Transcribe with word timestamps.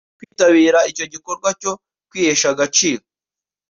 kwitabira 0.17 0.79
icyo 0.91 1.05
gikorwa 1.13 1.49
cyo 1.61 1.71
kwihesha 2.09 2.47
agaciro 2.53 3.03